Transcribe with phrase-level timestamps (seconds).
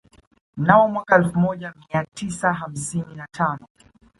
[0.57, 3.67] Mnamo mwaka wa elfu moja mia tisa hamsini na tano